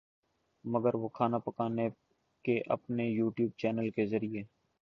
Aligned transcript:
مگر 0.65 0.95
وہ 0.95 1.07
کھانا 1.09 1.37
پکانے 1.37 1.87
کے 2.45 2.59
اپنے 2.69 3.07
یو 3.09 3.29
ٹیوب 3.29 3.51
چینل 3.57 3.89
کے 3.89 4.05
ذریعے 4.05 4.43